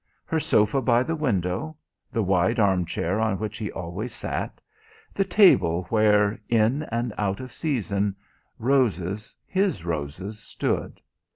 [0.25, 1.77] Her sofa by the window,
[2.11, 4.59] the wide armchair on which he always sat,
[5.13, 8.15] the table where, in and out of season,
[8.57, 11.01] roses, his roses, stood.